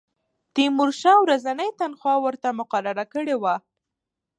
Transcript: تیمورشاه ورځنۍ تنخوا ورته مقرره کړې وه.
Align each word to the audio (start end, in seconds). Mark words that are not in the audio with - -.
تیمورشاه 0.55 1.17
ورځنۍ 1.25 1.69
تنخوا 1.79 2.15
ورته 2.25 2.47
مقرره 2.59 3.05
کړې 3.13 3.35
وه. 3.41 3.55